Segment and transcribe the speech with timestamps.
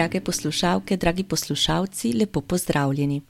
[0.00, 3.20] Drage poslušalke, dragi poslušalci, lepo pozdravljeni.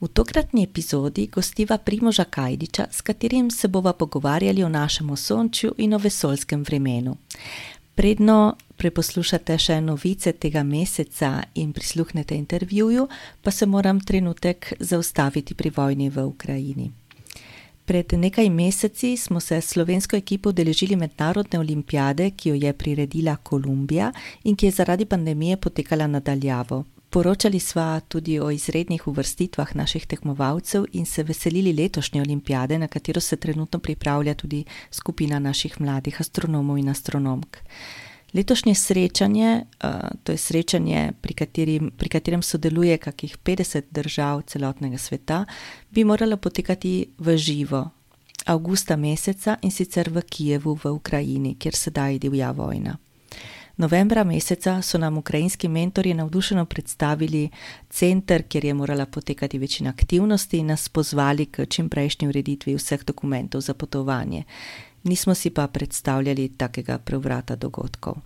[0.00, 5.94] V tokratni epizodi gostiva Primoža Kajdiča, s katerim se bova pogovarjali o našem osončju in
[5.94, 7.16] o vesolskem vremenu.
[7.94, 13.08] Predno preposlušate še novice tega meseca in prisluhnete intervjuju,
[13.42, 16.90] pa se moram trenutek zaustaviti pri vojni v Ukrajini.
[17.88, 23.36] Pred nekaj meseci smo se s slovensko ekipo udeležili mednarodne olimpijade, ki jo je priredila
[23.36, 24.12] Kolumbija
[24.44, 26.84] in ki je zaradi pandemije potekala nadaljavo.
[27.10, 33.20] Poročali sva tudi o izrednih uvrstitvah naših tekmovalcev in se veselili letošnje olimpijade, na katero
[33.20, 37.56] se trenutno pripravlja tudi skupina naših mladih astronomov in astronomk.
[38.34, 39.64] Letošnje srečanje,
[40.22, 45.44] to je srečanje, pri, katerim, pri katerem sodeluje kakih 50 držav celotnega sveta,
[45.90, 47.88] bi moralo potekati v živo,
[48.44, 52.98] avgusta meseca in sicer v Kijevu v Ukrajini, kjer sedaj divja vojna.
[53.78, 57.48] Novembra meseca so nam ukrajinski mentori navdušeno predstavili
[57.90, 63.60] center, kjer je morala potekati večina aktivnosti in nas pozvali k čimprejšnji ureditvi vseh dokumentov
[63.60, 64.44] za potovanje
[65.02, 68.16] nismo si pa predstavljali takega prevrata dogodkov.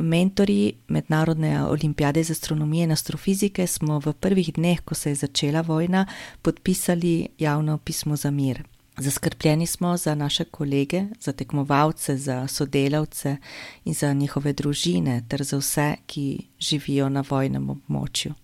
[0.00, 5.60] Mentori Mednarodne olimpijade za astronomijo in astrofizike smo v prvih dneh, ko se je začela
[5.60, 6.06] vojna,
[6.42, 8.62] podpisali javno pismo za mir.
[8.98, 13.36] Zaskrbljeni smo za naše kolege, za tekmovalce, za sodelavce
[13.84, 18.34] in za njihove družine, ter za vse, ki živijo na vojnem območju.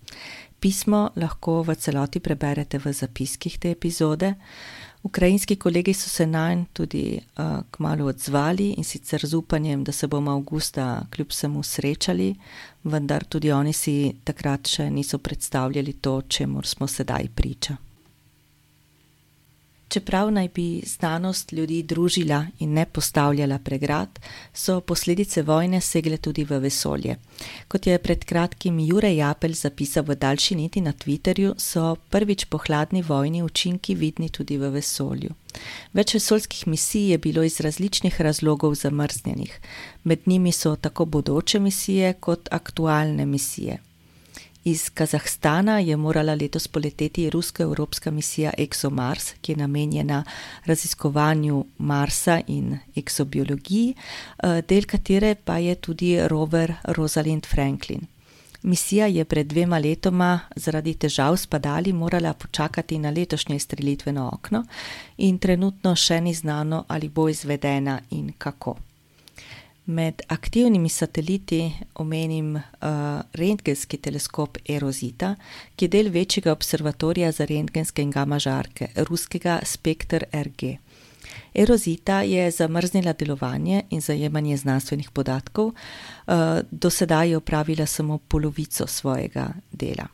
[0.59, 4.33] Pismo lahko v celoti preberete v zapiskih te epizode.
[5.03, 9.91] Ukrajinski kolegi so se na njen tudi uh, kmalo odzvali in sicer z upanjem, da
[9.91, 12.35] se bomo avgusta kljub vsemu srečali,
[12.83, 17.77] vendar tudi oni si takrat še niso predstavljali to, čemu smo sedaj priča.
[19.91, 24.19] Čeprav naj bi znanost ljudi družila in ne postavljala pregrad,
[24.53, 27.15] so posledice vojne segle tudi v vesolje.
[27.67, 32.57] Kot je pred kratkim Jure Japelj zapisal v daljši niti na Twitterju, so prvič po
[32.57, 35.35] hladni vojni učinki vidni tudi v vesolju.
[35.93, 39.59] Več vesoljskih misij je bilo iz različnih razlogov zamrznjenih,
[40.03, 43.81] med njimi so tako bodoče misije kot aktualne misije.
[44.63, 50.23] Iz Kazahstana je morala letos poleteti rusko-evropska misija ExoMars, ki je namenjena
[50.65, 58.01] raziskovanju Marsa in eksobiologiji, eh, del katere pa je tudi rover Rosalind Franklin.
[58.63, 64.63] Misija je pred dvema letoma zaradi težav s padali morala počakati na letošnje izstrelitveno okno
[65.17, 68.75] in trenutno še ni znano, ali bo izvedena in kako.
[69.85, 72.61] Med aktivnimi sateliti omenim uh,
[73.33, 75.35] rentgenski teleskop Erosita,
[75.75, 80.77] ki je del večjega observatorija za rentgenske in gama žarke, ruskega Spektr RG.
[81.53, 88.87] Erosita je zamrznila delovanje in zajemanje znanstvenih podatkov, uh, do sedaj je opravila samo polovico
[88.87, 90.07] svojega dela.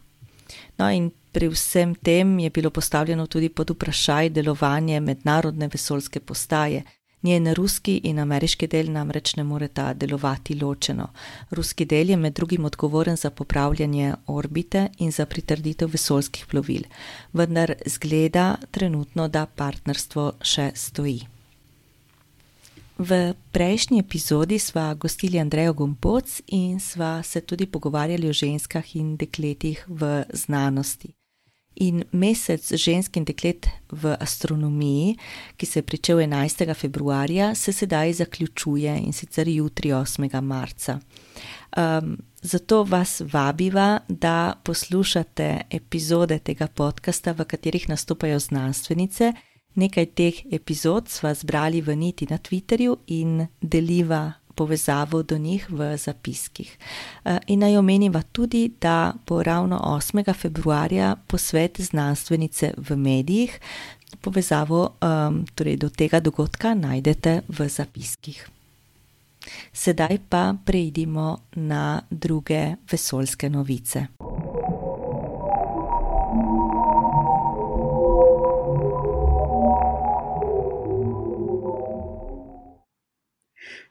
[0.78, 6.84] No, in pri vsem tem je bilo postavljeno tudi pod vprašaj delovanje mednarodne vesoljske postaje.
[7.24, 11.08] Njen ruski in ameriški del namreč ne moreta delovati ločeno.
[11.50, 16.86] Ruski del je med drugim odgovoren za popravljanje orbite in za pritrditev vesoljskih plovil,
[17.34, 21.26] vendar zgleda trenutno, da partnerstvo še stoji.
[22.98, 29.16] V prejšnji epizodi sva gostili Andrejo Gomboc in sva se tudi pogovarjali o ženskah in
[29.18, 31.17] dekletih v znanosti.
[31.80, 35.16] In mesec žensk in deklet v astronomiji,
[35.58, 36.74] ki se je pričel 11.
[36.74, 40.42] februarja, se sedaj zaključuje in sicer jutri 8.
[40.42, 41.00] marca.
[41.78, 49.34] Um, zato vas vabiva, da poslušate epizode tega podcasta, v katerih nastopajo znanstvenice.
[49.76, 55.94] Nekaj teh epizod sva zbrali v niti na Twitterju in deliva povezavo do njih v
[55.98, 56.78] zapiskih.
[57.26, 60.34] Eh, in naj omeniva tudi, da bo ravno 8.
[60.34, 63.60] februarja posvet znanstvenice v medijih.
[64.22, 68.48] Povezavo um, torej do tega dogodka najdete v zapiskih.
[69.74, 74.08] Sedaj pa preidimo na druge vesoljske novice.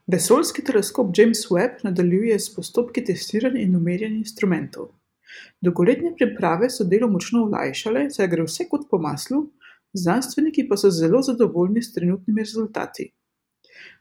[0.06, 4.84] Vesoljski teleskop James Webb nadaljuje s postopki testiranja in umerjanja instrumentov.
[5.60, 9.40] Dolgoletne priprave so delo močno olajšale, saj gre vse kot po maslu,
[9.98, 13.08] znanstveniki pa so zelo zadovoljni s trenutnimi rezultati.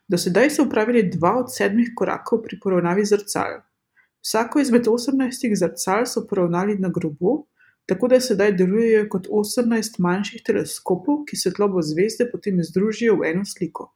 [0.08, 3.58] Do sedaj so upravili dva od sedmih korakov pri poravnavi zrcal.
[4.22, 7.48] Vsako izmed 18 zrcal so poravnali na grobo,
[7.90, 13.46] tako da sedaj delujejo kot 18 manjših teleskopov, ki svetlobo zvezde potem združijo v eno
[13.46, 13.96] sliko.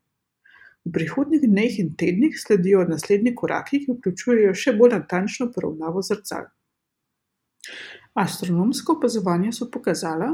[0.86, 6.48] V prihodnjih dneh in tednih sledijo naslednji koraki, ki vključujejo še bolj natančno poravnavo zrcal.
[8.20, 10.31] Astronomska opazovanja so pokazala,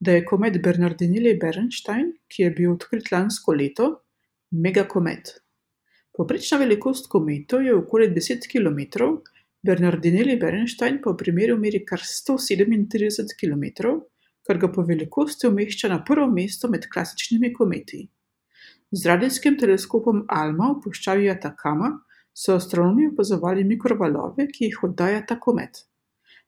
[0.00, 3.88] da je komet Bernardinelli-Bernstein, ki je bil odkrit lansko leto,
[4.50, 5.34] megakomet.
[6.14, 9.10] Povprečna velikost kometov je okoli 10 km,
[9.66, 13.98] Bernardinelli-Bernstein pa v primeru meri kar 137 km,
[14.46, 18.06] kar ga po velikosti umešča na prvo mesto med klasičnimi kometi.
[18.90, 21.90] Z radijskim teleskopom Alma v puščavi Atakama
[22.32, 25.82] so astronomi opazovali mikrovalove, ki jih oddaja ta komet.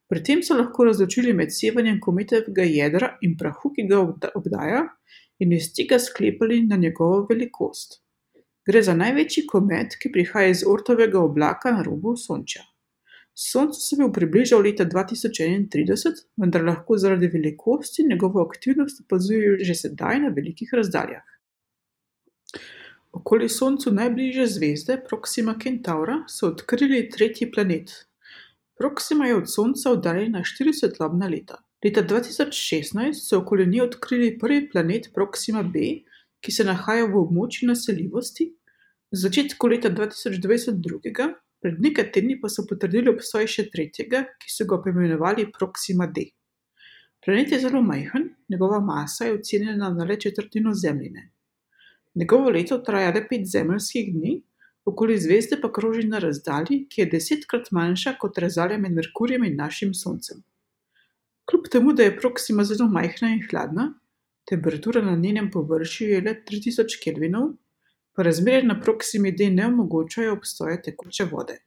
[0.09, 3.99] Pri tem so lahko razločili med sevanjem kometovega jedra in prahu, ki ga
[4.41, 4.87] obdaja,
[5.45, 8.01] in iz tega sklepali na njegovo velikost.
[8.65, 12.65] Gre za največji komet, ki prihaja iz ortovega oblaka na robu Sonča.
[13.37, 20.25] Soncu se bo približal leta 2031, vendar lahko zaradi velikosti njegovo aktivnost opazujejo že sedaj
[20.25, 21.29] na velikih razdaljah.
[23.11, 27.91] Okoli Soncu najbližje zvezde Proxima Centaura so odkrili tretji planet.
[28.79, 31.57] Proxima je od Sonca oddaljena štiri svetlobna leta.
[31.85, 35.81] Leta 2016 so okoli nje odkrili prvi planet Proxima b,
[36.41, 38.47] ki se nahaja v območju naseljivosti,
[39.11, 41.29] v začetku leta 2022,
[41.61, 46.29] pred nekaj tedni pa so potrdili obstoj še tretjega, ki so ga poimenovali Proxima d.
[47.27, 51.33] Planet je zelo majhen, njegova masa je ocenjena na le četrtino Zemljine.
[52.15, 54.33] Njegovo leto traja le pet zemeljskih dni,
[54.85, 59.57] okoli zvezde pa kroži na razdalji, ki je desetkrat manjša kot razdalja med Merkurjem in
[59.57, 60.43] našim Soncem.
[61.51, 63.87] Kljub temu, da je Proxima zelo majhna in hladna,
[64.51, 67.53] temperatura na njenem površju je le 3000 Kelvinov,
[68.13, 71.59] pa razmere na Proximi D ne omogočajo obstoja tekoče vode.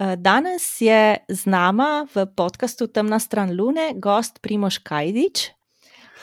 [0.00, 5.52] Danes je z nama v podkastu Temna stran Lune gost Primoš Kajdič.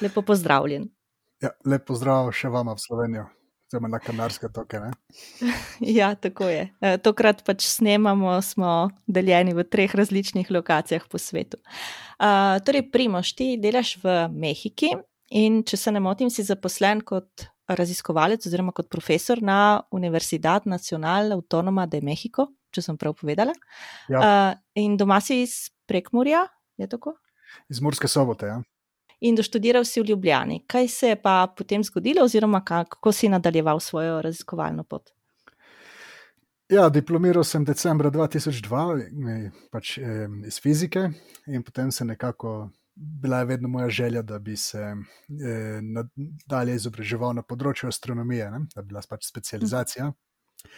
[0.02, 0.90] Lepo pozdravljen.
[1.38, 3.28] Ja, lep pozdrav še vama v Slovenijo,
[3.70, 4.82] oziroma na Kanarske toke.
[6.00, 6.64] ja, tako je.
[7.06, 11.62] Tokrat pač snemamo, smo deljeni v treh različnih lokacijah po svetu.
[12.18, 14.96] Uh, torej, Primoš, ti delaš v Mehiki
[15.38, 21.38] in, če se ne motim, si zaposlen kot raziskovalec oziroma kot profesor na Universidad Nacional
[21.38, 23.56] Autonoma de Mexico če sem prav povedala.
[24.14, 24.22] Ja.
[24.22, 26.46] Uh, in doma si iz Prekmurja,
[26.78, 27.18] je tako?
[27.72, 28.54] Iz Murske sobote.
[28.54, 28.62] Ja.
[29.26, 30.62] In doštudiral si v Ljubljani.
[30.70, 35.10] Kaj se je pa potem zgodilo, oziroma kako si nadaljeval svojo raziskovalno pot?
[36.70, 41.10] Ja, diplomiral sem decembra 2002 pač, eh, iz fizike,
[41.48, 42.70] in potem se nekako.
[43.00, 48.64] Bila je vedno moja želja, da bi se eh, nadalje izobraževal na področju astronomije, ne?
[48.76, 50.06] da bi bila pač specializacija.
[50.06, 50.74] Mhm.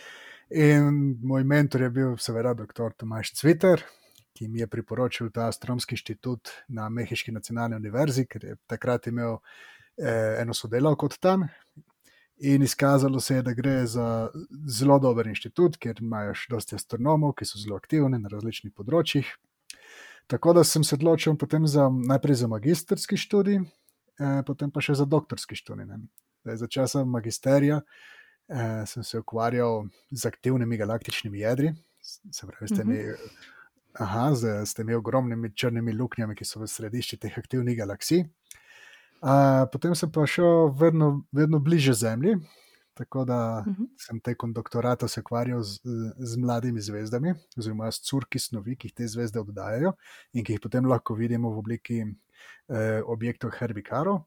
[0.50, 2.94] In moj mentor je bil, seveda, dr.
[2.98, 3.84] Tomaš Cviter,
[4.34, 9.38] ki mi je priporočil ta astronomski inštitut na Mehiški nacionalni univerzi, ker je takrat imel
[9.38, 11.46] eh, eno sodelavko od tam.
[12.39, 14.29] In izkazalo se je, da gre za
[14.65, 19.29] zelo dober inštitut, ker imajo še dosti astronomov, ki so zelo aktivni na različnih področjih.
[20.29, 25.06] Tako da sem se odločil za, najprej za magistrski študij, eh, potem pa še za
[25.06, 26.00] doktorski študij.
[26.58, 28.19] Za časa magisterija eh,
[28.86, 33.38] sem se ukvarjal z aktivnimi galaktičnimi jedri, se pravi, s temi, uh -huh.
[33.94, 38.25] aha, z, s temi ogromnimi črnimi luknjami, ki so v središču teh aktivnih galaksij.
[39.22, 42.38] Uh, potem sem pa šel vedno, vedno bliže Zemlji,
[42.94, 43.88] tako da uh -huh.
[43.98, 45.79] sem tekom doktorata se ukvarjal z,
[46.18, 49.94] z mladimi zvezdami, oziroma s curki snovi, ki jih te zvezde oddajajo
[50.34, 52.00] in ki jih potem lahko vidimo v obliki
[52.68, 54.24] eh, objektov Herbikaro.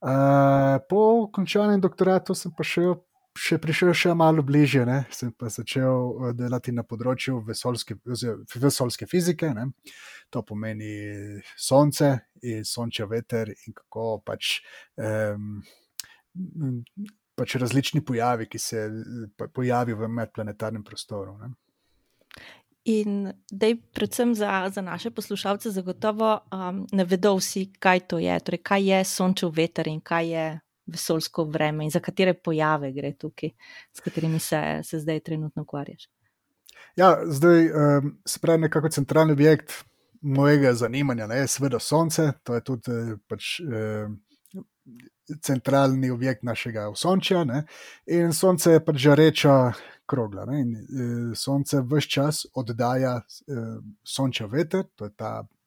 [0.00, 2.94] Uh, po končanem doktoratu sem pa šel
[3.38, 5.04] še prišel še malo bližje, ne?
[5.14, 7.96] sem pa začel eh, delati na področju vesolske,
[8.56, 9.52] vesolske fizike.
[9.54, 9.70] Ne?
[10.30, 12.12] To pomeni sonce
[12.46, 14.60] in sončev veter in kako pač,
[14.98, 15.58] um,
[17.38, 18.86] pač različni pojavi, ki se
[19.54, 21.36] pojavijo v medplanetarnem prostoru.
[21.40, 21.52] Ne?
[22.90, 28.38] In da predvsem za, za naše poslušalce zagotovo um, ne vedo vsi, kaj to je,
[28.40, 30.46] torej kaj je sončev veter in kaj je
[30.90, 33.50] vesoljsko vreme in za katere pojave gre tukaj,
[33.92, 36.08] s katerimi se, se zdaj trenutno ukvarjaš.
[36.96, 39.72] Ja, zdaj um, se pravi nekako centralni objekt
[40.20, 43.60] mojega zanimanja, ne, seveda Sonce, to je tudi eh, pač.
[43.60, 44.20] Um,
[45.42, 47.60] Centralni objekt našega Sonča, ne?
[48.10, 49.52] in Sonce je pač žareča
[50.10, 50.44] krogla.
[50.50, 50.60] Ne?
[50.60, 53.60] In, e, sonce vse čas oddaja e,
[54.02, 55.59] sončev veter, to je ta Eh,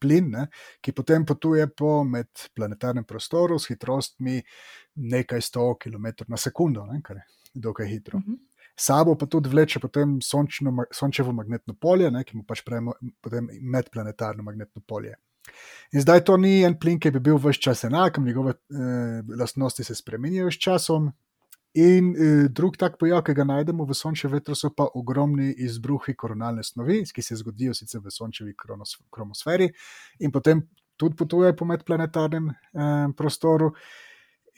[0.00, 0.46] plin, ne,
[0.80, 4.40] ki potem potuje po medplanetarnem prostoru s hitrostmi
[4.94, 8.18] nekaj sto km na sekundo, ne, kar je dokaj hitro.
[8.18, 8.32] Uh mhm.
[8.34, 8.50] -huh.
[8.76, 12.94] sabo pa tudi vleče potem sončno, sončevo magnetno polje, ne, ki mu pač pravimo
[13.60, 15.14] medplanetarno magnetno polje.
[15.92, 19.84] In zdaj to ni en plin, ki bi bil vse čas enak, njegove eh, lastnosti
[19.84, 21.12] se spremenjajo s časom.
[21.74, 26.14] In eh, drug tak pojav, ki ga najdemo v sončevem vetru, so pa ogromni izbruhi
[26.14, 28.54] koronalne snovi, ki se zgodijo sicer v sončevi
[29.10, 29.66] kromosferi
[30.22, 30.62] in potem
[30.96, 33.72] tudi potujejo po medplanetarnem eh, prostoru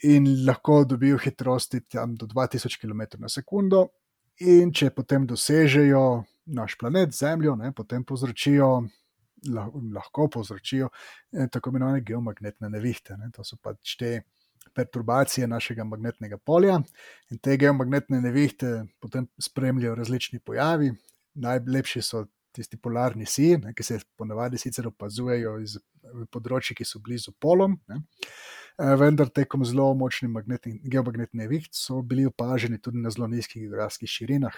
[0.05, 3.87] in lahko dobijo hitrosti tam do 2000 km na sekundo.
[4.45, 8.69] In če potem dosežejo naš planet, Zemljo, ne, potem povzročijo,
[9.49, 10.91] lahko povzročijo
[11.33, 13.17] eh, tako imenovane geomagnetne nevihte.
[13.17, 13.31] Ne.
[13.33, 14.19] To so pač te
[14.77, 16.77] perturbacije našega magnetnega polja
[17.31, 20.93] in te geomagnetne nevihte potem spremljajo različni pojavi.
[21.37, 22.25] Najlepši so
[22.57, 25.75] tisti polarni siji, ki se ponavadi sicer opazujejo iz
[26.33, 27.77] področji, ki so blizu polom.
[27.91, 28.01] Ne.
[28.77, 30.33] Eh, vendar tekom zelo močnih
[30.85, 34.57] geomagnetnih neviht so bili opaženi tudi na zelo nizkih geografskih širinah.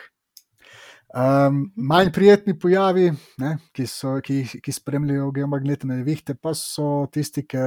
[1.09, 3.07] Um, manj prijetni pojavi,
[3.41, 7.63] ne, ki, so, ki, ki spremljajo geomagnetne nevihte, pa so tisti, ki,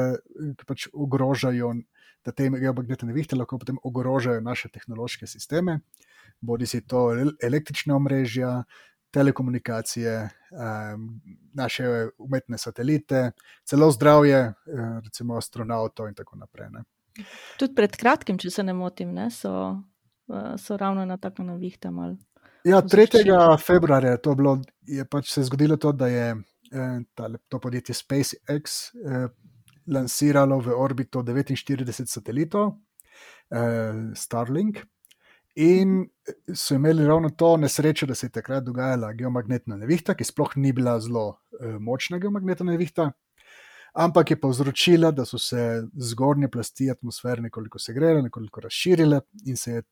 [0.60, 1.72] ki pač ogrožajo,
[2.24, 5.80] da te geomagnetne nevihte lahko potem ogrožajo naše tehnološke sisteme,
[6.40, 7.10] bodi si to
[7.42, 8.62] električne omrežja,
[9.12, 10.28] telekomunikacije,
[11.54, 11.84] naše
[12.18, 13.32] umetne satelite,
[13.64, 14.54] celo zdravje, eh,
[15.04, 16.70] recimo astronautov in tako naprej.
[16.70, 16.84] Ne.
[17.60, 19.52] Tudi pred kratkim, če se ne motim, ne, so,
[20.32, 22.00] eh, so ravno na tako novih tam.
[22.64, 23.58] Ja, 3.
[23.58, 26.28] februarja je to bilo, je pač se zgodilo to, da je
[26.72, 29.28] eh, tale, to podjetje SpaceX eh,
[29.86, 32.74] lansiralo v orbito 49 satelitov,
[33.50, 34.82] eh, Starlink.
[35.54, 36.08] In
[36.54, 40.72] so imeli ravno to nesrečo, da se je takrat dogajala geomagnetna nevihta, ki sploh ni
[40.72, 43.10] bila zelo uh, močna geomagnetna nevihta,
[43.92, 49.72] ampak je povzročila, da so se zgornje plasti atmosfere nekoliko segrele, nekoliko razširile in se
[49.72, 49.82] je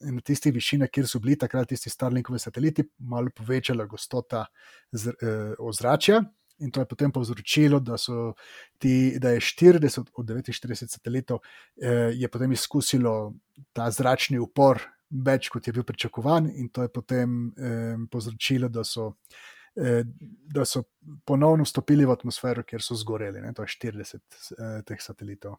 [0.00, 4.44] na tistih višinah, kjer so bili takrat tisti Starlinkovi sateliti, malo povečala gostota
[4.92, 6.24] z, uh, ozračja.
[6.58, 7.96] In to je potem povzročilo, da,
[8.78, 11.42] ti, da je 40 od 49 satelitov
[11.76, 13.34] eh, potem izkusilo
[13.72, 18.84] ta zračni upor več, kot je bil pričakovan, in to je potem eh, povzročilo, da
[18.84, 19.12] so,
[19.76, 20.02] eh,
[20.52, 20.82] da so
[21.24, 23.40] ponovno vstopili v atmosfero, kjer so zgoreli.
[23.40, 23.52] Ne?
[23.54, 25.58] To je 40 eh, teh satelitov.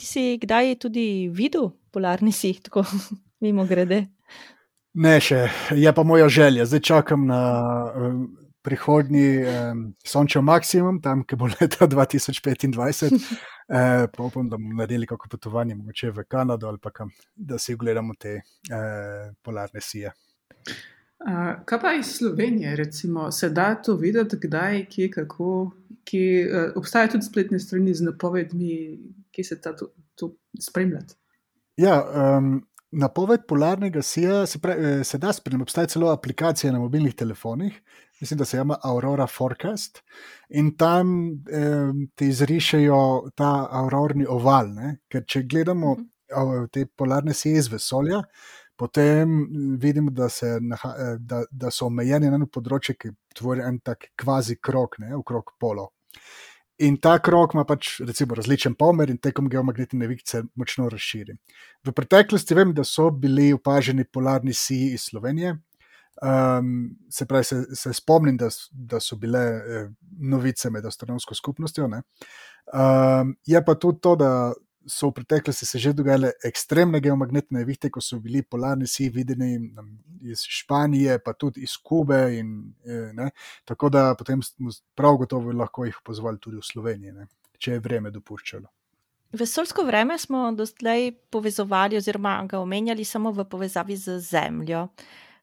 [0.00, 2.86] Ti si kdaj tudi videl polarni sih, tako
[3.44, 4.06] mimo grede?
[4.98, 5.44] Ne, še
[5.78, 6.66] je pa moja želja.
[6.66, 7.42] Zdaj čakam na
[7.94, 8.24] um,
[8.62, 13.10] prihodnji um, sončev maksimum, tam, ki bo leta 2025.
[13.70, 17.58] Eh, pa upam, da bomo naredili kako potovanje, mogoče v Kanado ali pa kam, da
[17.58, 20.12] si ogledamo te eh, polarne sije.
[21.20, 25.70] Uh, kaj pa iz Slovenije, recimo, se da to videti, kdaj, kje, kako,
[26.04, 28.76] ki uh, obstajajo tudi spletne strani z napovedmi,
[29.30, 31.14] ki se ta to, to spremljati?
[31.76, 32.00] Ja,
[32.38, 35.62] um, napoved polarnega sija se, pravi, eh, se da spremljati.
[35.62, 37.82] Obstaja celo aplikacija na mobilnih telefonih,
[38.20, 40.02] mislim, da se imenuje Aurora Forecast,
[40.48, 44.72] in tam eh, ti izrišajo ta aurorni oval.
[44.74, 44.96] Ne?
[45.08, 46.66] Ker če gledamo mhm.
[46.72, 48.22] te polarne sije iz vesolja,
[48.76, 49.48] potem
[49.78, 54.12] vidimo, da, se, eh, da, da so omejeni na eno področje, ki tvori en tak
[54.16, 55.90] kvazi krok, ne, okrog polo.
[56.80, 61.34] In ta krok ima pač recimo, različen pomer in tekom geomagnetne nevihte močno razširi.
[61.84, 65.58] V preteklosti vem, da so bili opaženi polarni siji iz Slovenije.
[66.20, 69.86] Um, se pravi, se, se spomnim, da, da so bile eh,
[70.20, 71.86] novice med astronomsko skupnostjo.
[71.86, 74.52] Um, je pa tudi to, da
[74.86, 79.54] so v preteklosti se že dogajale ekstremne geomagnetne nevihte, ko so bili polarni siji videni
[80.20, 82.20] iz Španije, pa tudi iz Kube.
[82.38, 83.30] In, eh, ne,
[83.64, 84.40] tako da potem
[84.94, 87.26] prav gotovo lahko jih pozvali tudi v Sloveniji, ne,
[87.58, 88.68] če je vreme dopuščalo.
[89.32, 94.88] Vesoljsko vreme smo doslej povezovali, oziroma ga omenjali samo v povezavi z Zemljo.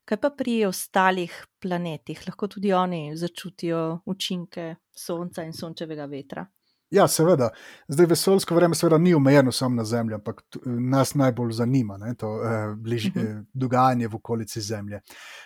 [0.07, 6.45] Kaj pa pri ostalih planetih, lahko tudi oni začutijo učinke Sonca in sončevega vetra?
[6.89, 7.49] Ja, seveda.
[7.87, 12.29] Zdaj, vesoljsko vreme seveda ni omejeno samo na Zemlji, ampak nas najbolj zanima ne, to
[12.43, 13.19] eh, bliž, mhm.
[13.19, 15.01] eh, dogajanje v okolici Zemlje.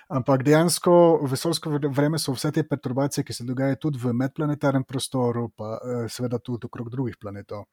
[0.07, 0.93] Ampak dejansko
[1.31, 6.05] vesoljsko vreme so vse te perturbacije, ki se dogajajo tudi v medplanetarnem prostoru, pa eh,
[6.09, 7.65] seveda tudi okrog drugih planetov.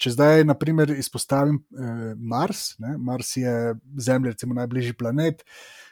[0.00, 5.42] Če zdaj, na primer, izpostavim eh, Mars, ne, Mars je Zemlja, recimo najbližji planet.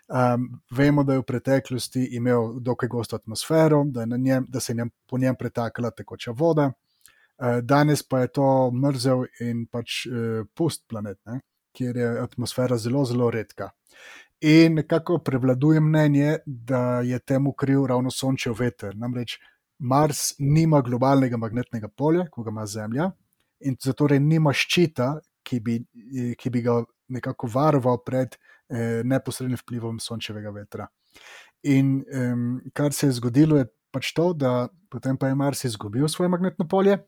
[0.08, 4.76] Um, vemo, da je v preteklosti imel dokaj gosto atmosfero, da, njem, da se je
[4.76, 6.70] njem, po njem pretakala tekoča voda.
[7.38, 11.40] Uh, danes pa je to mrzel in pač uh, pust planet, ne,
[11.76, 13.70] kjer je atmosfera zelo, zelo redka.
[14.40, 18.96] In nekako prevladuje mnenje, da je temu kriv ravno sončev veter.
[18.96, 19.38] Namreč
[19.78, 23.10] Mars nima globalnega magnetnega polja, kot ga ima Zemlja,
[23.60, 25.78] in zato nima ščita, ki bi,
[26.38, 30.88] ki bi ga nekako varoval pred eh, neposrednim vplivom sončevega vetra.
[31.62, 36.08] In um, kar se je zgodilo, je pač to, da potem pa je Mars izgubil
[36.08, 36.98] svoje magnetno polje.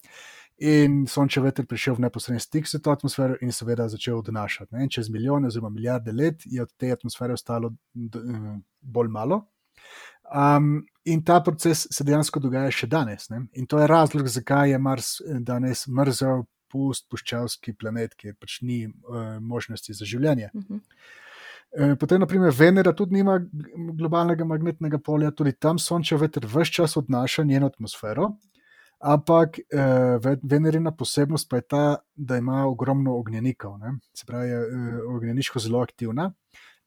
[0.61, 4.75] In sončev veter prišel v neposredni stik s to atmosfero in seveda začel odnašati.
[4.77, 4.89] Ne?
[4.93, 9.47] Čez milijone, oziroma milijarde let je od te atmosfere ostalo eh, bolj malo.
[10.31, 13.31] Um, in ta proces se dejansko dogaja še danes.
[13.33, 13.47] Ne?
[13.57, 18.61] In to je razlog, zakaj je Mars eh, danes mrzel, pust, puščavski planet, kjer pač
[18.63, 20.51] ni uh, možnosti za življenje.
[20.55, 20.81] Uh -huh.
[21.71, 23.37] Potem, naprimer, Venera tudi nima
[23.95, 28.33] globalnega magnetnega polja, tudi tam sončev veter vse čas odnaša njeno atmosfero.
[29.01, 33.95] Ampak eh, Venerina posebnost pa je ta, da ima ogromno ognjenikov, ne?
[34.13, 36.33] se pravi, je eh, ognjeniško zelo aktivna.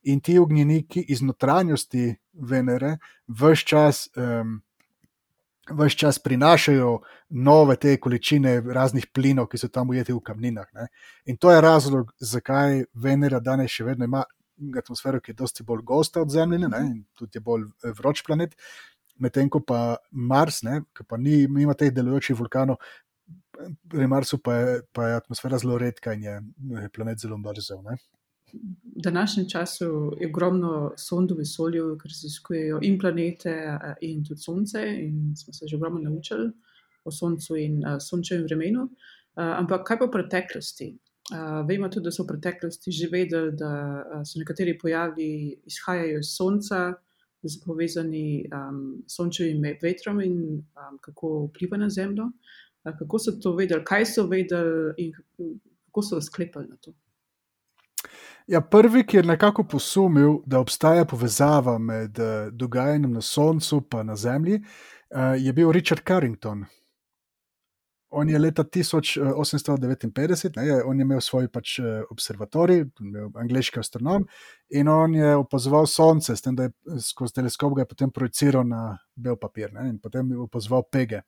[0.04, 2.98] In ti ognjeniki iz notranjosti Venere
[3.28, 7.00] vse čas, eh, čas prinašajo
[7.30, 10.68] nove te količine raznih plinov, ki so tam ujeti v kamninah.
[10.74, 10.88] Ne?
[11.26, 14.24] In to je razlog, zakaj Venera danes še vedno ima
[14.80, 18.56] atmosfero, ki je dosti bolj gosta od Zemlje in tudi je bolj eh, vroč planet.
[19.22, 22.82] Medtem ko pa Mars, ne, ki pa ni, ima teh delujočih vulkanov,
[23.90, 26.42] pri Marsu pa je, pa je atmosfera zelo redka in je,
[26.82, 27.84] je planet zelo mrzel.
[28.54, 33.54] V današnjem času je ogromno sond v vesolju, ki raziskujejo in planete,
[34.02, 34.84] in tudi Sonce.
[35.00, 36.52] In smo se že ogromno naučili
[37.04, 38.84] o Soncu in uh, sončevem vremenu.
[38.84, 40.94] Uh, ampak kaj pa v preteklosti?
[41.32, 46.34] Uh, vemo tudi, da so v preteklosti že vedeli, da so nekateri pojavi izhajajo iz
[46.36, 46.82] Sonca,
[47.44, 52.28] da so povezani um, s sončevim vetrom in um, kako vpliva na Zemljo.
[52.84, 55.14] Uh, kako so to vedeli, kaj so vedeli in
[55.86, 56.92] kako so sklepali na to.
[58.48, 62.20] Ja, prvi, ki je nekako posumil, da obstaja povezava med
[62.52, 66.66] dogajanjem na Soncu in na Zemlji, uh, je bil Richard Carrington.
[68.14, 74.28] On je leta 1859, ne, on je imel svoj pač, eh, observatorij, imel angliški astronom
[74.70, 76.72] in on je opazoval Sonce, s tem, da je
[77.02, 81.22] skozi teleskop ga potem projiciral na bel papir ne, in potem je opazoval pege.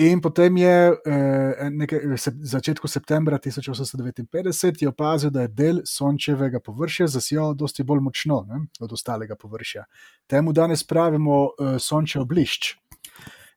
[0.00, 7.06] In potem je eh, nekaj, se, začetku septembra 1859 opazil, da je del sončevega površja
[7.06, 9.84] zasijal dosti bolj močno ne, od ostalega površja.
[10.26, 12.76] Temu danes pravimo eh, sončev blišč.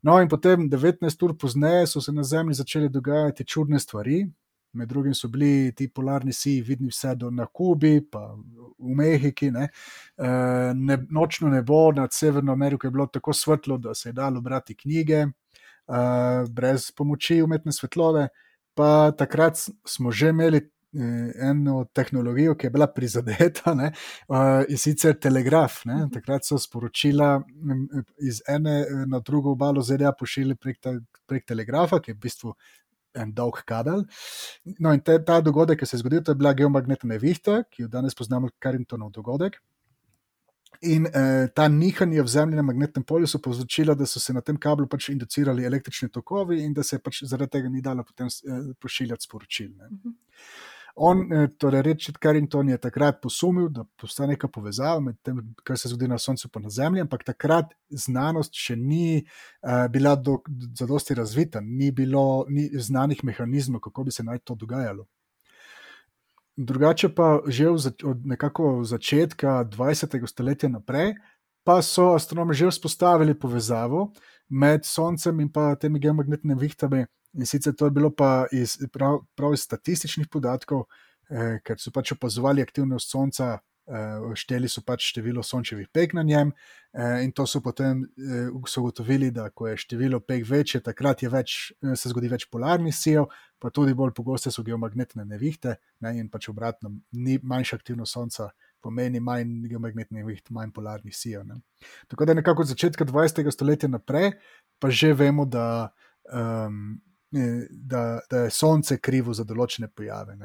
[0.03, 4.25] No, in potem 19 ur pozneje so se na Zemlji začele dogajati čudne stvari.
[4.73, 8.33] Med drugim so bili ti polarni siji vidni vse do na Kubi, pa
[8.79, 9.51] v Mehiki.
[9.51, 9.69] Ne.
[10.17, 10.27] E,
[10.75, 14.75] ne, nočno nebo nad Severno Ameriko je bilo tako svetlo, da se je dalo brati
[14.75, 15.29] knjige, e,
[16.49, 18.27] brez pomoči umetne svetlove.
[18.73, 20.69] Pa takrat smo že imeli
[21.49, 23.91] eno tehnologijo, ki je bila prizadeta, ne,
[24.27, 25.81] uh, in sicer telegraf.
[25.85, 26.03] Ne.
[26.03, 26.13] Mhm.
[26.13, 27.41] Takrat so sporočila
[28.21, 30.79] iz ene na drugo obalo ZDA pošiljali prek,
[31.27, 32.55] prek telegrafa, ki je v bistvu
[33.13, 34.05] en dolg kabel.
[34.79, 37.91] No, in te, ta dogodek, ki se je zgodil, je bila geomagnetna nevihta, ki jo
[37.91, 39.59] danes poznamo kot Carringtonov dogodek.
[40.89, 44.57] In eh, ta nihanje v zemljenem magnetnem polju so povzročila, da so se na tem
[44.59, 48.73] kablu pač inducirali električni tokovi, in da se pač zaradi tega ni dalo potem eh,
[48.81, 49.71] pošiljati sporočil.
[49.71, 49.99] Uh mhm.
[50.03, 50.71] -huh.
[50.95, 55.77] On, eh, torej Richard Carrington, je takrat posumil, da obstaja neka povezava med tem, kar
[55.77, 59.25] se zgodi na Soncu in na Zemlji, ampak takrat znanost še ni
[59.63, 60.13] uh, bila
[60.77, 65.07] zadosti razvita, ni bilo ni znanih mehanizmov, kako bi se naj to dogajalo.
[66.57, 70.27] Drugače pa že od nekako začetka 20.
[70.27, 71.15] stoletja naprej,
[71.63, 74.11] pa so astronomi že vzpostavili povezavo
[74.49, 79.23] med Soncem in pa temi geomagnetnimi vihtami, In sicer to je bilo pa iz, prav,
[79.35, 80.85] prav iz statističnih podatkov,
[81.29, 86.23] eh, ker so pač opazovali aktivnost Sonca, eh, šteli so pač število sončevih peg na
[86.23, 86.51] njem,
[86.93, 91.73] eh, in to so potem eh, ugotovili, da ko je število peg večje, takrat več,
[91.81, 93.25] eh, se zgodi več polarnih sijev,
[93.59, 98.51] pa tudi bolj pogoste so geomagnetne nevihte, ne, in pač obratno, ni manjša aktivnost Sonca.
[98.83, 101.45] Pomeni manj geomagnetnih viht, manj polarnih sijev.
[102.11, 103.47] Tako da nekako od začetka 20.
[103.51, 104.33] stoletja naprej,
[104.77, 105.93] pa že vemo, da
[106.27, 106.99] um,
[107.69, 110.37] da, da je sonce krivo za določene pojave.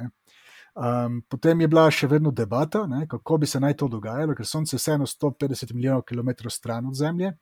[0.78, 4.46] Um, potem je bila še vedno debata, ne, kako bi se naj to dogajalo, ker
[4.46, 7.32] sonce je vseeno 150 milijonov km stran od Zemlje.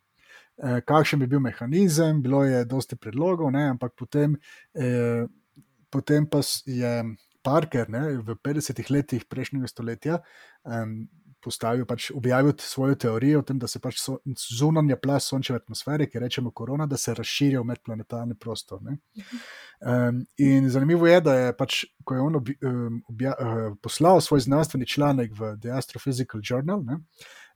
[0.56, 4.38] E, kakšen bi bil mehanizem, bilo je dosti predlogov, ne, ampak potem,
[4.72, 5.26] e,
[5.92, 6.94] potem pa je
[7.44, 10.16] Parker ne, v 50-ih letih prejšnjega stoletja
[10.64, 11.04] um,
[11.42, 14.16] postavil, pač objavil svojo teorijo o tem, da se pač so,
[14.59, 18.81] zunanja plast sončeve atmosfere, ki rečemo korona, da se razširja v medplanetarni prostor.
[18.83, 22.75] Um, in zanimivo je, da je pač, ko je on obja,
[23.09, 27.01] obja, uh, poslal svoj znanstveni članek v The Astrophysical Journal, ne,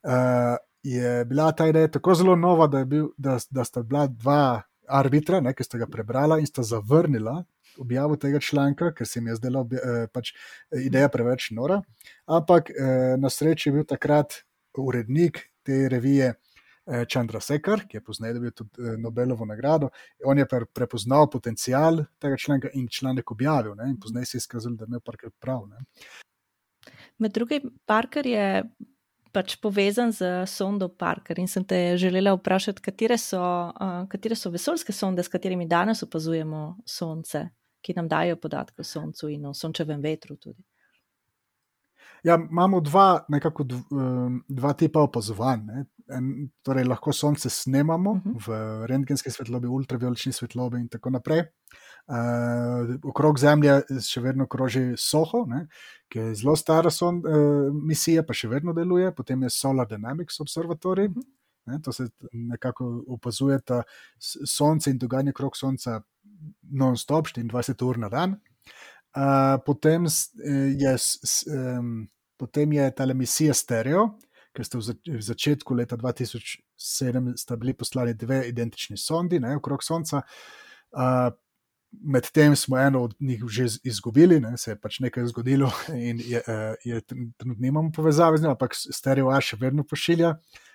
[0.07, 4.61] uh, je bila ta ideja tako zelo nova, da, bil, da, da sta bila dva
[4.87, 7.43] arbitra, ne, ki sta ga prebrala in sta zavrnila
[7.79, 9.65] objavo tega članka, ker se mi je zdela
[10.13, 10.33] pač
[10.75, 11.81] ideja preveč nora.
[12.25, 12.71] Ampak
[13.17, 14.41] na srečo je bil takrat
[14.77, 16.33] urednik te revije.
[17.07, 19.91] Čandra Sekar, ki je poznaj dobil tudi Nobelovo nagrado,
[20.25, 24.73] on je prepoznal potencial tega članka in članek objavil, ne, in poznaj se je izkazal,
[24.75, 25.67] da je imel Parker prav.
[25.69, 25.85] Ne.
[27.21, 28.63] Med drugim, Parker je
[29.31, 34.49] pač povezan z sondo Parker in sem te želela vprašati, katere so, uh, katere so
[34.51, 37.45] vesoljske sonde, s katerimi danes opazujemo Sonce,
[37.81, 40.37] ki nam dajo podatke o Soncu in o sončevem vetru.
[40.37, 40.61] Tudi.
[42.23, 43.65] Ja, imamo dva, nekako
[44.47, 45.65] dva tipa opazovanj.
[46.61, 48.33] Torej, lahko sonce snemamo uh mhm.
[48.35, 48.47] -huh.
[48.47, 51.43] v rentgenski svetlobi, ultravioletni svetlobi in tako naprej.
[52.07, 55.67] Uh, okrog Zemlje še vedno kroži Soho, ne,
[56.09, 60.41] ki je zelo stara son, uh, misija, pa še vedno deluje, potem je Solar Dynamics
[60.41, 61.13] Observatory.
[61.65, 63.83] Ne, to se nekako opazuje, da
[64.19, 66.01] sonce in dogajanje okrog sonca
[66.61, 68.39] non-stop, 24 ur na dan.
[69.15, 70.05] Uh, potem,
[70.77, 70.95] je,
[71.79, 74.07] um, potem je ta misija Stereo,
[74.55, 79.83] ker ste v, zač v začetku leta 2007 bili poslani dve identični sondi ne, okrog
[79.83, 80.23] Sonca.
[80.91, 81.29] Uh,
[81.91, 85.67] Medtem smo eno od njih že izgubili, ne, se je pač nekaj zgodilo,
[86.09, 86.39] in je,
[86.83, 90.70] je trenutno nimamo povezave z njim, ampak stereo A še vedno pošilja uh,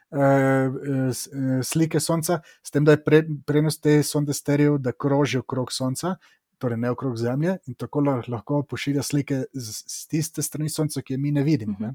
[1.65, 6.17] slike Sonca, s tem, da je pre, prenos te sonde stereo, da kroži okrog Sonca,
[6.59, 11.15] torej ne okrog Zemlje, in tako lahko pošilja slike z, z tiste strani Sonca, ki
[11.15, 11.77] je mi ne vidimo.
[11.81, 11.95] Ne.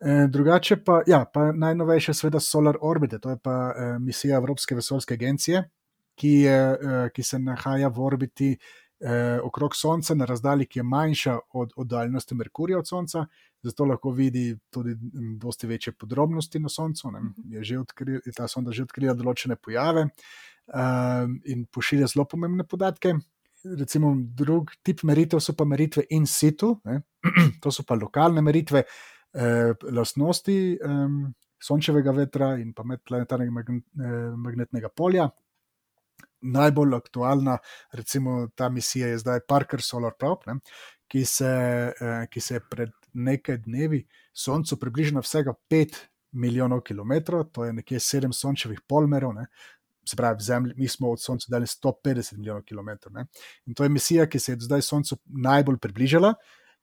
[0.00, 4.74] Eh, drugače pa, ja, pa najnovejša, seveda, Solar Orbit, to je pa eh, misija Evropske
[4.74, 5.68] vesoljske agencije,
[6.14, 8.56] ki, je, eh, ki se nahaja v orbiti
[9.00, 13.26] eh, okrog Sonca na razdalji, ki je manjša od oddaljnosti Merkurja od Sonca,
[13.62, 14.94] zato lahko vidi tudi
[15.40, 17.10] precej večje podrobnosti na Soncu.
[17.10, 17.20] Ne.
[17.20, 17.52] Mhm.
[17.54, 20.08] Je že odkrila, ta sonda že odkrila določene pojave
[20.74, 23.14] eh, in pošilja zelo pomembne podatke.
[23.64, 27.02] Recimo, drug tip meritev so pa meritve in situ, ne.
[27.62, 28.84] to so pa lokalne meritve
[29.34, 31.06] eh, lastnosti eh,
[31.60, 35.28] sončevega vetra in pa medplanetarnega magn eh, magnetnega polja.
[36.40, 37.58] Najbolj aktualna,
[37.92, 40.54] recimo, ta misija je zdaj Parker Solar Probe, ne,
[41.10, 41.50] ki, se,
[41.92, 45.96] eh, ki se je pred nekaj dnevi Soncu približila vsega 5
[46.32, 47.12] milijonov km,
[47.52, 49.34] to je nekje 7 sončevih polmerov.
[49.34, 49.46] Ne,
[50.08, 53.10] se pravi, zemlji, mi smo od Sonca dali 150 milijonov km.
[53.10, 53.26] Ne,
[53.66, 56.34] in to je misija, ki se je zdaj Soncu najbolj približala,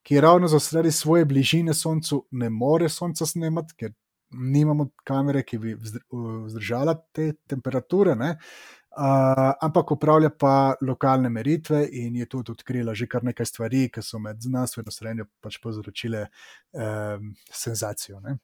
[0.02, 3.92] ki ravno zaradi svoje bližine Soncu ne more Sonca snemati, ker
[4.30, 8.14] nimamo kamere, ki bi vzdržala te temperature.
[8.98, 14.02] Uh, ampak upravlja pa lokalne meritve in je tudi odkrila že kar nekaj stvari, ki
[14.02, 18.18] so med znanstveno srednjo pač povzročile um, senzacijo.
[18.24, 18.34] Ne?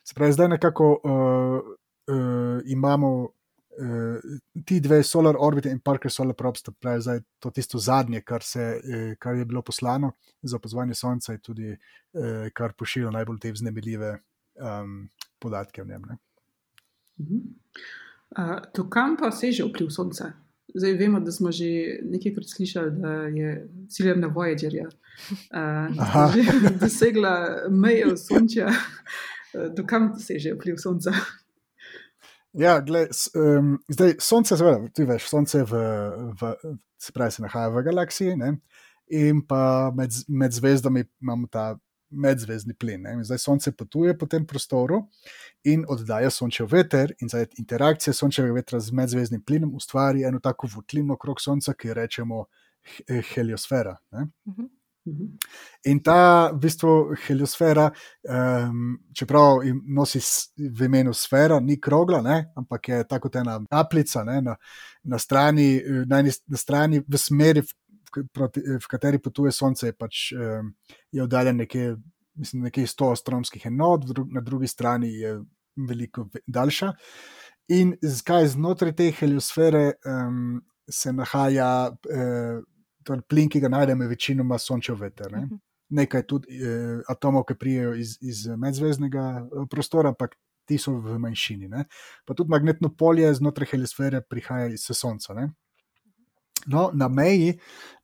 [0.00, 1.68] Se pravi, zdaj nekako uh,
[2.14, 4.32] uh, imamo uh,
[4.64, 8.64] ti dve Solar Orbit in Parker Solar Probe, pravi zdaj to tisto zadnje, kar, se,
[8.80, 13.52] uh, kar je bilo poslano za opazovanje Sonca, in tudi uh, kar pošilja najbolj te
[13.52, 14.16] vznemirljive
[14.56, 15.02] um,
[15.38, 16.08] podatke o njem.
[18.36, 20.32] Uh, to kam pa seže vpliv Sonca?
[20.74, 28.16] Zdaj vemo, da smo že nekajkrat slišali, da je ciljem na Voyagerja uh, dosegla mejo
[28.16, 28.68] Sonča.
[29.76, 31.14] Do kam seže vpliv Sonca?
[32.52, 35.80] Ja, gled, um, zdaj, sonce, seveda, ti veš, sonce v,
[36.40, 36.52] v,
[36.98, 38.56] se pravi, se nahaja v galaksiji, ne?
[39.08, 41.78] in pa med, med zvezdami imamo ta
[42.10, 43.02] medzvezdni plin.
[43.02, 43.24] Ne?
[43.24, 45.02] Zdaj, sonce potuje po tem prostoru
[45.64, 50.70] in oddaja sončev veter, in zdaj interakcija sončevega vetra z medzvezdnim plinom ustvari eno tako
[50.74, 52.44] votlino okrog sonca, ki jo rečemo
[53.34, 53.96] heliosfera.
[54.12, 54.68] Uh -huh.
[55.84, 57.88] In ta v bistvu heliosfera,
[58.28, 60.20] um, čeprav nosi
[60.56, 64.56] v imenu sfera, ni krogla, ne, ampak je tako ena kapljica ne, na,
[65.04, 67.62] na, strani, na, na strani, v smeri,
[68.32, 70.72] proti, v kateri potuje Sonce, je, pač, um,
[71.12, 71.96] je oddaljen nekje,
[72.38, 75.36] mislim, nekje 100 astronomskih enot, na drugi strani je
[75.88, 76.92] veliko daljša.
[77.76, 80.58] In zakaj znotraj te heliosfere um,
[80.90, 81.92] se nahaja.
[82.08, 82.64] Uh,
[83.08, 85.32] torej plin, ki ga najdemo, je večinoma sončev veter.
[85.32, 85.46] Ne?
[85.46, 85.62] Mhm.
[85.98, 90.36] Nekaj tudi eh, atomov, ki prijajo iz, iz medzvezdnega eh, prostora, ampak
[90.68, 91.70] ti so v manjšini.
[91.72, 91.86] Ne?
[92.28, 95.34] Pa tudi magnetno polje znotraj heliosfere prihaja iz Sonca.
[95.38, 95.48] Ne?
[96.66, 97.54] No, na meji,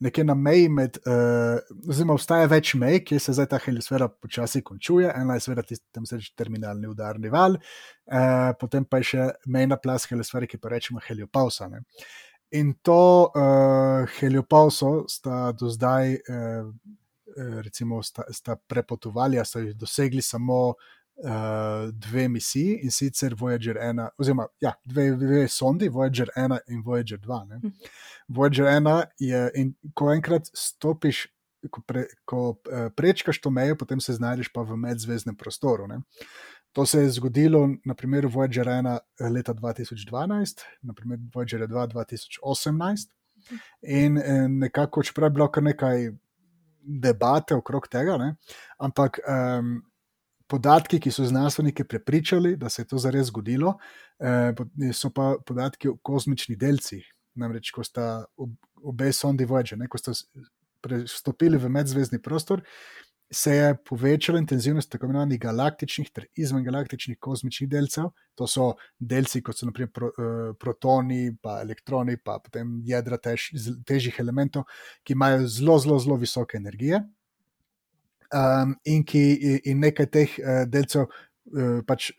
[0.00, 1.58] nekje na meji, med, uh,
[1.90, 5.10] oziroma obstaja več mej, kjer se zdaj ta heliosfera počasi končuje.
[5.10, 9.76] Ena je seveda tam se reče terminalni udarni val, uh, potem pa je še mejna
[9.76, 11.68] plas heliosfere, ki pa rečemo heliopausa.
[11.68, 12.06] Uh,
[12.54, 16.70] In to uh, heliopauso sta do zdaj, uh,
[17.62, 24.06] recimo, sta, sta prepotovali, sta jih dosegli samo uh, dve misiji in sicer Voyager 1,
[24.18, 27.40] oziroma ja, dve, dve sondi, Voyager 1 in Voyager 2.
[27.48, 27.60] Ne.
[28.28, 31.26] Voyager 1 je, in ko enkrat stopiš,
[31.70, 35.86] ko, pre, ko uh, prečkaš to mejo, potem se znajdeš pa v medzvezdnem prostoru.
[35.88, 36.00] Ne.
[36.72, 38.98] To se je zgodilo na primeru Voyager 1
[39.30, 43.12] leta 2012, na primeru Voyager 2 2018.
[43.82, 44.18] In
[44.58, 46.08] nekako, čeprav je bilo kar nekaj
[46.84, 48.34] debate okrog tega, ne,
[48.78, 49.82] ampak um,
[50.50, 53.78] podatki, ki so znanstvenike prepričali, da se je to zares zgodilo,
[54.18, 54.52] eh,
[54.92, 57.13] so pa podatki o kozmičnih delcih.
[57.40, 58.24] Namreč, ko sta
[58.84, 60.14] obe sondi Voyager, ne, ko sta
[60.84, 62.62] pristopili v medzvezdni prostor,
[63.34, 68.10] se je povečala intenzivnost tako imenovanih galaktičnih ter izvengalaktičnih kozmičnih delcev.
[68.38, 73.48] To so delci, kot so naprimer pro, uh, protoni, pa elektroni, pa potem jedra tež,
[73.86, 74.68] težjih elementov,
[75.02, 77.00] ki imajo zelo, zelo, zelo visoke energije
[78.34, 79.24] um, in, ki,
[79.70, 82.12] in nekaj teh uh, delcev uh, pač.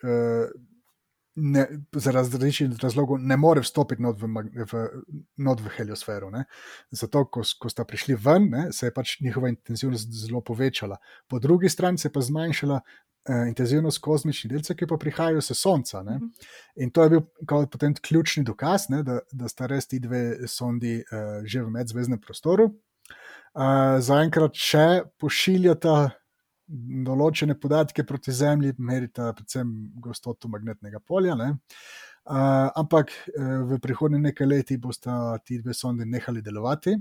[1.36, 4.28] Uh, Ne, zaradi različnih razlogov ne more vstopiti not v,
[4.72, 4.84] v,
[5.38, 6.30] not v heliosfero.
[6.32, 6.46] Ne.
[6.96, 10.96] Zato, ko, ko sta prišli ven, ne, se je pač njihova intenzivnost zelo povečala.
[11.28, 15.52] Po drugi strani se je pa zmanjšala uh, intenzivnost kozmičnih delcev, ki pa prihajajo iz
[15.60, 16.04] Sonca.
[16.08, 16.16] Ne.
[16.16, 16.32] Mhm.
[16.88, 17.28] In to je bil
[17.72, 22.24] potem ključni dokaz, ne, da, da sta res ti dve sondi uh, že v medzvezdnem
[22.24, 22.72] prostoru
[23.56, 24.88] zaenkrat še
[25.22, 26.10] pošiljata
[26.68, 31.36] določene podatke proti Zemlji, merita predvsem gostoto magnetnega polja.
[31.36, 36.96] Uh, ampak v prihodnjih nekaj letih bosta ti dve sondi nehali delovati,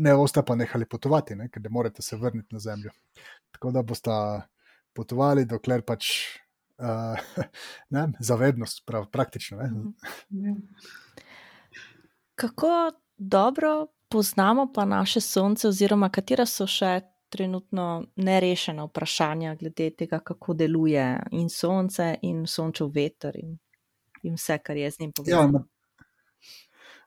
[0.00, 1.48] ne bosta pa nehali potovati, ne?
[1.50, 2.94] ker ne morete se vrniti na Zemljo.
[3.50, 4.16] Tako da bosta
[4.94, 6.12] potovali, dokler pač
[6.78, 7.18] uh,
[7.94, 9.58] ne, zavednost, prav, praktično.
[10.30, 10.54] Ne?
[12.34, 20.18] Kako dobro poznamo pa naše sonce, oziroma katera so še trenutno nerešena vprašanja glede tega,
[20.18, 23.58] kako deluje in sonce, in sončev veter, in,
[24.22, 25.64] in vse, kar je z njim povezano.
[25.64, 26.06] Ja,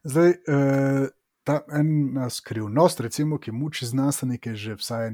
[0.03, 1.07] zdaj, eh,
[1.43, 5.09] ta ena skrivnost, recimo, ki muči znanstvenike že vsaj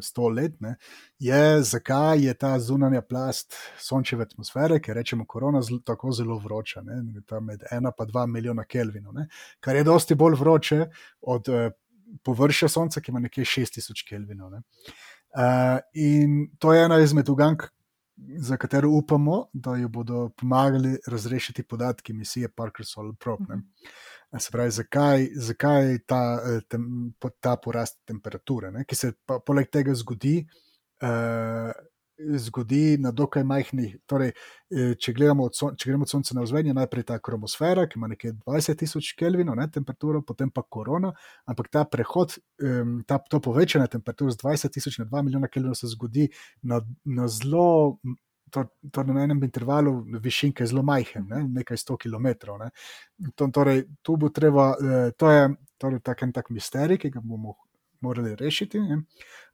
[0.00, 0.76] sto let, ne,
[1.18, 6.82] je, zakaj je ta zunanja plast sončeve atmosfere, ki rečemo korona, zelo, tako zelo vroča,
[6.82, 7.02] ne,
[7.40, 9.28] med ena in dva milijona Kelvinov, ne,
[9.60, 10.86] kar je dosti bolj vroče
[11.20, 11.70] od eh,
[12.24, 14.50] površja Sonca, ki ima nekje 6000 Kelvinov.
[14.50, 14.62] Ne.
[15.36, 17.68] Uh, in to je ena izmed ugank,
[18.38, 23.44] za katero upamo, da jo bodo pomagali razrešiti podatki misije Parker Solar Probe.
[23.48, 23.62] Ne.
[24.40, 28.84] Se pravi, zakaj, zakaj je ta, eh, tem, ta porast temperature, ne?
[28.84, 30.42] ki se pa, poleg tega zgodi,
[31.02, 31.70] uh,
[32.18, 33.96] zgodi na dokaj majhnih.
[34.06, 34.32] Torej,
[34.70, 37.98] eh, če, gledamo od, če gremo od Sonca na vzven, je najprej ta kromosfera, ki
[38.00, 41.12] ima nekaj 20.000 Kelvinov, ne, temperaturo, potem pa korona.
[41.46, 42.38] Ampak ta prehod,
[43.06, 46.28] ta, to povečanje temperature z 20.000 na 2 milijona Kelvinov se zgodi
[46.62, 47.98] na, na zelo
[48.50, 51.42] to, to na enem intervalu višinke zelo majhen, ne?
[51.60, 52.26] nekaj sto km.
[52.58, 52.70] Ne?
[53.34, 57.20] To, torej, tu bo treba, eh, to je torej, tak en tak misterij, ki ga
[57.24, 57.56] bomo
[58.00, 58.80] morali rešiti.
[58.80, 59.02] Ne?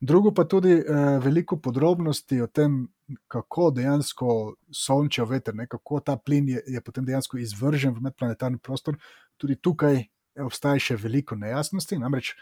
[0.01, 0.83] Drugo pa tudi eh,
[1.23, 2.89] veliko podrobnosti o tem,
[3.29, 5.67] kako dejansko sončijo veter, ne?
[5.67, 8.99] kako ta plin je, je potem dejansko izvržen v medplanetarni prostor.
[9.37, 10.05] Tudi tukaj
[10.45, 11.99] obstaja še veliko nejasnosti.
[11.99, 12.35] Namreč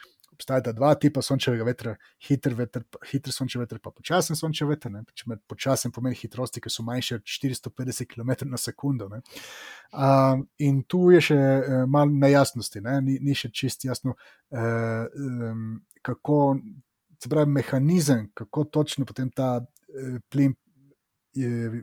[0.42, 1.94] obstajata dva tipa sončevega vetra,
[2.26, 4.94] hiter, veter, hiter sončev veter, pa počasen sončev veter.
[5.48, 9.08] Počasen pomeni hitrosti, ki so manjše od 450 km na sekundo.
[9.92, 12.98] Um, in tu je še uh, malo nejasnosti, ne?
[13.06, 14.16] ni, ni še čist jasno,
[14.50, 16.42] uh, um, kako.
[17.22, 20.56] Se pravi, mehanizem, kako točno potem ta eh, plin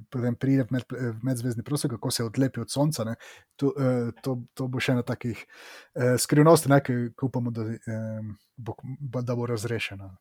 [0.09, 3.15] potem pride v, med, v medzvezdni prostor, kako se odlepi od sonca.
[3.55, 8.21] To, eh, to, to bo še ena takih eh, skrivnosti, ki upamo, da, eh,
[8.57, 8.75] bo,
[9.21, 10.11] da bo razrešena.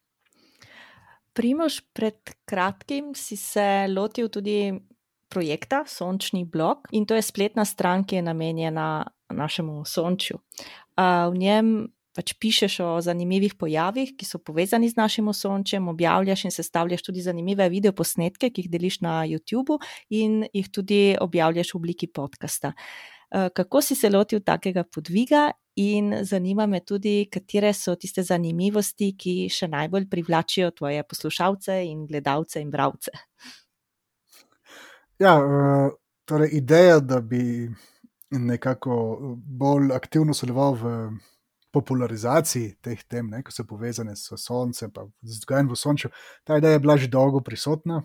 [1.37, 4.73] Primož, pred kratkim si se lotil tudi
[5.29, 8.88] projekta Sončni blok in to je spletna stran, ki je namenjena
[9.29, 10.41] našemu sončju.
[10.97, 16.54] V njem pač pišeš o zanimivih pojavih, ki so povezani z našim osončjem, objavljaš in
[16.54, 19.78] sestavljaš tudi zanimive videoposnetke, ki jih deliš na YouTubu
[20.11, 22.74] in jih tudi objavljaš v obliki podcasta.
[23.31, 29.12] Eh, kako si se lotil takega podviga, in zanima me tudi, katere so tiste zanimivosti,
[29.14, 33.14] ki še najbolj privlačijo tvoje poslušalce in gledalce in bralce?
[35.22, 35.90] Ja, eh,
[36.26, 37.70] torej ideja, da bi
[38.31, 39.18] nekako
[39.61, 40.96] bolj aktivno sodeloval v
[41.72, 46.12] popularizaciji teh tem, ne, ki so povezane s Soncem, pa z dogajanjem v Sonču.
[46.44, 48.02] Ta ideja je bila že dolgo prisotna,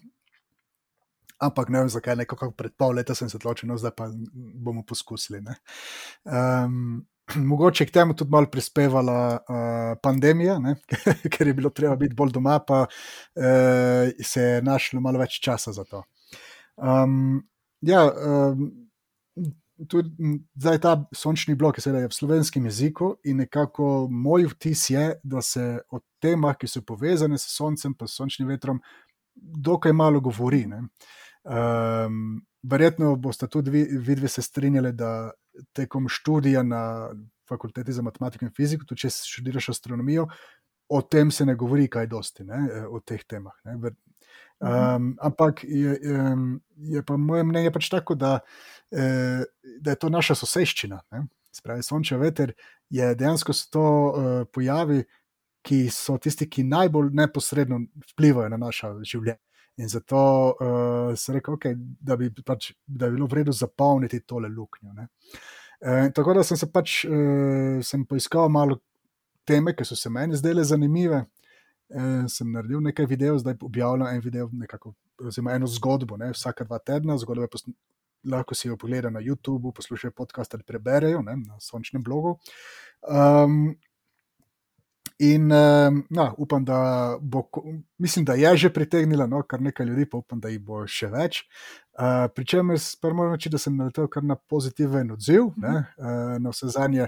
[1.44, 2.18] ampak ne vem, zakaj.
[2.24, 5.44] Nekako pred pol leta sem se odločil, no, zdaj pa bomo poskusili.
[6.24, 7.04] Um,
[7.52, 10.76] mogoče k temu tudi malo prispevala uh, pandemija, ne?
[11.34, 15.76] ker je bilo treba biti bolj doma, pa uh, se je našlo malo več časa
[15.76, 16.04] za to.
[16.76, 17.44] Um,
[17.82, 18.83] ja, um,
[19.90, 25.06] tudi zdaj ta sončni blok, ki je v slovenskem jeziku, in nekako moj vtis je,
[25.24, 28.82] da se o temah, ki so povezane s soncem, pa s sončnim vetrom,
[29.36, 30.66] dokaj malo govori.
[31.44, 35.32] Um, verjetno boste tudi vi, vidve se strinjali, da
[35.74, 37.12] tekom študija na
[37.50, 40.28] fakulteti za matematiko in fiziko, tudi če študiraš astronomijo,
[40.90, 43.56] o tem se ne govori kaj dosti, ne, o teh temah.
[43.66, 43.92] Ne.
[44.60, 46.00] Um, ampak je,
[46.78, 48.40] je pa moje mnenje pač tako, da,
[48.92, 49.44] eh,
[49.80, 51.02] da je to naša soseščina.
[51.54, 52.54] Spravi, sončev veter
[52.90, 55.04] je dejansko so to uh, pojavi,
[55.64, 57.80] ki so tisti, ki najbolj neposredno
[58.14, 59.40] vplivajo na naše življenje.
[59.82, 60.22] In zato
[60.54, 64.94] uh, sem rekel, okay, da, bi pač, da bi bilo vredno zapolniti tole luknjo.
[65.84, 68.78] E, tako da sem se pač uh, sem poiskal malo
[69.48, 71.24] teme, ki so se meni zdele zanimive.
[71.90, 76.66] E, sem naredil nekaj videov, zdaj objavljam en video, nekako, oziroma eno zgodbo, ne, vsaka
[76.68, 77.48] dva tedna, zgodbe
[78.24, 82.38] lahko si jo pogledajo na YouTubu, poslušajo podcast ali preberejo ne, na sončnem blogu.
[83.04, 83.76] Um,
[85.20, 87.44] In uh, no, upam, da bo,
[87.98, 91.08] mislim, da je že pritegnila no, kar nekaj ljudi, pa upam, da jih bo še
[91.14, 91.44] več.
[91.94, 92.80] Uh, Pričemer,
[93.14, 95.84] moram reči, da sem naletel kar na pozitiven odziv, uh,
[96.40, 97.08] na vse zadnje.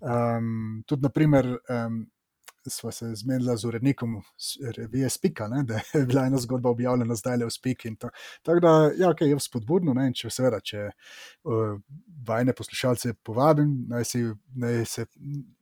[0.00, 2.02] Um, tudi, naprimer, um,
[2.70, 4.16] sva se zmenila z urednikom
[4.76, 7.94] revije Spika, ne, da je bila ena zgodba objavljena zdaj le v Spiki.
[8.42, 9.94] Tako da, ja, okay, je spodbudno.
[9.94, 11.74] Ne, če seveda, če uh,
[12.26, 14.24] vajne poslušalce povabim, naj, si,
[14.56, 15.06] naj se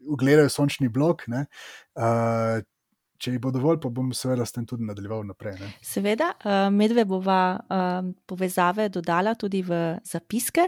[0.09, 1.27] ugledajo sončni blok.
[1.33, 1.47] Ne,
[1.99, 2.61] uh,
[3.23, 5.53] Če jih bo dovolj, pa bom seveda s tem tudi nadaljeval naprej.
[5.61, 5.69] Ne?
[5.87, 6.33] Seveda,
[6.75, 7.55] medve bova
[8.27, 10.65] povezave dodala tudi v zapiske.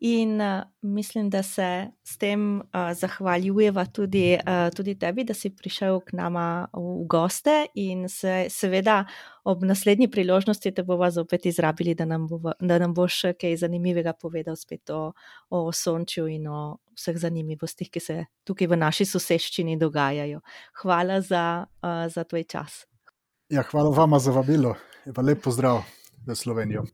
[0.00, 5.50] In uh, mislim, da se s tem uh, zahvaljujeva tudi, uh, tudi tebi, da si
[5.50, 9.00] prišel k nama v goste, in se, seveda
[9.44, 14.12] ob naslednji priložnosti te bomo zopet izrabili, da nam, bo, da nam boš kaj zanimivega
[14.12, 15.12] povedal spet o,
[15.50, 20.40] o sončju in o vseh zanimivostih, ki se tukaj v naši soseščini dogajajo.
[20.82, 22.84] Hvala za, uh, za tvoj čas.
[23.50, 25.82] Ja, hvala vama za vabilo in pa lep pozdrav
[26.26, 26.86] v Slovenijo.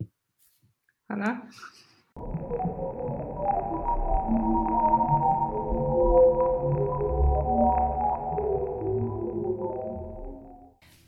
[1.05, 1.37] Hvala.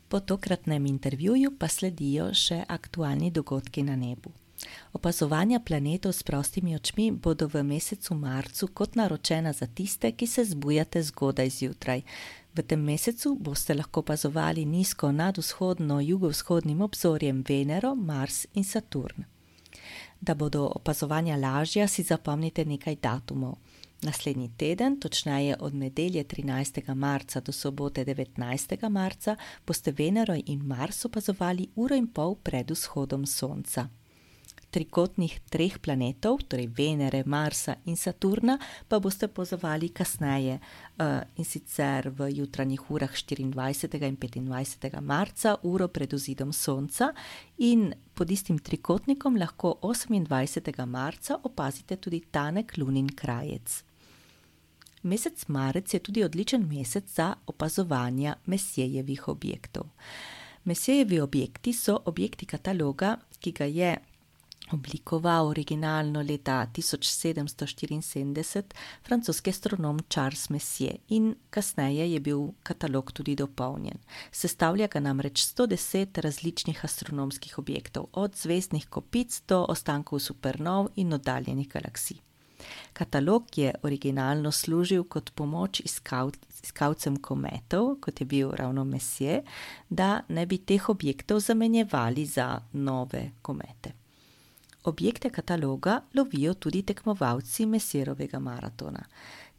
[0.09, 4.31] Po tokratnem intervjuju pa sledijo še aktualni dogodki na nebu.
[4.93, 10.45] Opazovanja planetov s prostimi očmi bodo v mesecu marcu kot naročena za tiste, ki se
[10.45, 12.01] zbujate zgodaj zjutraj.
[12.55, 19.27] V tem mesecu boste lahko opazovali nizko nad vzhodno-jugovzhodnim obzorjem Venero, Mars in Saturn.
[20.21, 23.57] Da bodo opazovanja lažja, si zapomnite nekaj datumov.
[24.01, 26.95] Naslednji teden, točneje od nedelje 13.
[26.95, 28.89] marca do sobote 19.
[28.89, 29.35] marca,
[29.67, 33.87] boste Venero in Mars opazovali uro in pol pred vzhodom Sonca.
[34.69, 41.05] Trikotnih treh planetov, torej Venere, Marsa in Saturna, pa boste opazovali kasneje uh,
[41.35, 43.41] in sicer v jutranjih urah 24.
[44.35, 45.01] in 25.
[45.01, 47.13] marca, uro pred vzidom Sonca,
[47.57, 50.85] in pod istim trikotnikom lahko 28.
[50.85, 53.86] marca opazite tudi tanek lunin krajec.
[55.03, 59.83] Mesec marec je tudi odličen mesec za opazovanje mesijevih objektov.
[60.63, 63.97] Mesijevi objekti so objekti kataloga, ki ga je
[64.71, 68.63] oblikoval originalno leta 1774
[69.07, 73.97] francoski astronom Charles Messier in kasneje je bil katalog tudi dopolnjen.
[74.31, 81.67] Sestavlja ga namreč 110 različnih astronomskih objektov, od zvezdnih kopic do ostankov supernov in oddaljenih
[81.69, 82.26] galaksij.
[82.93, 89.41] Katalog je originalno služil kot pomoč iskalcem kometov, kot je bil ravno Messier,
[89.89, 93.93] da ne bi teh objektov zamenjevali za nove komete.
[94.83, 99.03] Objekte kataloga lovijo tudi tekmovalci Messierovega maratona.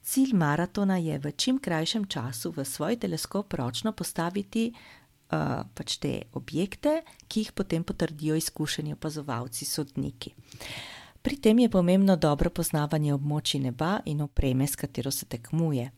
[0.02, 6.12] Cilj maratona je v čim krajšem času v svoj teleskop ročno postaviti uh, pač te
[6.32, 10.32] objekte, ki jih potem potrdijo izkušeni opazovalci, sodniki.
[11.28, 15.90] Pri tem je pomembno dobro poznavanje območij neba in opreme, s katero se tekmuje.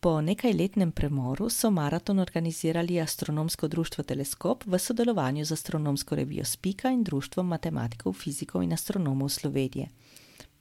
[0.00, 6.92] Po nekajletnem premoru so maraton organizirali Astronomsko društvo Teleskop v sodelovanju z Astronomsko revijo Spika
[6.92, 9.88] in Društvom matematikov, fizikov in astronomov Slovenije.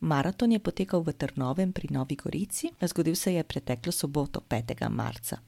[0.06, 4.90] Maraton je potekal v Trnovem pri Novi Gorici, zgodil se je preteklo soboto, 5.
[4.90, 5.40] marca.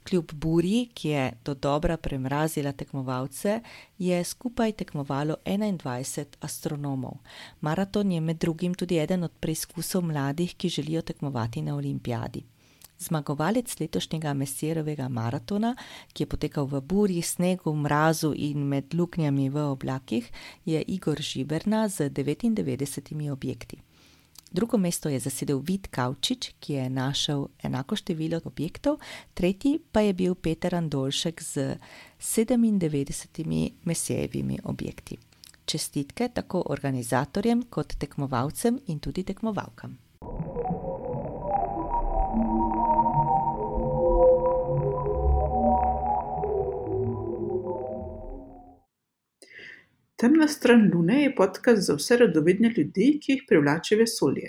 [0.00, 3.60] Kljub burji, ki je do dobra premrazila tekmovalce,
[3.98, 7.20] je skupaj tekmovalo 21 astronomov.
[7.60, 12.44] Maraton je med drugim tudi eden od preizkusov mladih, ki želijo tekmovati na olimpijadi.
[12.98, 15.74] Zmagovalec letošnjega Messierovega maratona,
[16.12, 20.32] ki je potekal v burji, snegu, mrazu in med luknjami v oblakih,
[20.64, 23.87] je Igor Žiberna z 99 objekti.
[24.50, 28.98] Drugo mesto je zasedel Vid Kavčič, ki je našel enako število objektov,
[29.34, 31.76] tretji pa je bil Peter Andolšek z
[32.20, 35.18] 97 mesejevimi objekti.
[35.66, 40.07] Čestitke tako organizatorjem kot tekmovalcem in tudi tekmovalkam.
[50.20, 54.48] Temna stran Lune je podcast za vse radovedne ljudi, ki jih privlači vesolje.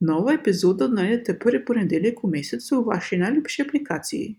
[0.00, 4.30] Novo epizodo najdete prvi ponedeljek v mesecu v vaši najljubši aplikaciji.